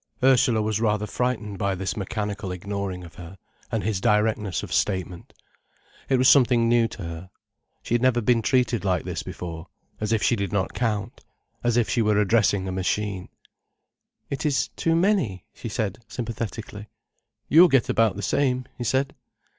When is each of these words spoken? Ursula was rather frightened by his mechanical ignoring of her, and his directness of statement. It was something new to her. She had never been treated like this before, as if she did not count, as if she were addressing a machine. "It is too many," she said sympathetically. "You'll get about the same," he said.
Ursula 0.23 0.63
was 0.63 0.81
rather 0.81 1.05
frightened 1.05 1.59
by 1.59 1.75
his 1.75 1.95
mechanical 1.95 2.51
ignoring 2.51 3.03
of 3.03 3.13
her, 3.21 3.37
and 3.71 3.83
his 3.83 4.01
directness 4.01 4.63
of 4.63 4.73
statement. 4.73 5.31
It 6.09 6.17
was 6.17 6.27
something 6.27 6.67
new 6.67 6.87
to 6.87 7.03
her. 7.03 7.29
She 7.83 7.93
had 7.93 8.01
never 8.01 8.19
been 8.19 8.41
treated 8.41 8.83
like 8.83 9.03
this 9.05 9.21
before, 9.21 9.67
as 9.99 10.11
if 10.11 10.23
she 10.23 10.35
did 10.35 10.51
not 10.51 10.73
count, 10.73 11.21
as 11.63 11.77
if 11.77 11.87
she 11.87 12.01
were 12.01 12.17
addressing 12.17 12.67
a 12.67 12.71
machine. 12.71 13.29
"It 14.31 14.43
is 14.43 14.69
too 14.69 14.95
many," 14.95 15.45
she 15.53 15.69
said 15.69 15.99
sympathetically. 16.07 16.87
"You'll 17.47 17.67
get 17.67 17.87
about 17.87 18.15
the 18.15 18.23
same," 18.23 18.65
he 18.79 18.83
said. 18.83 19.13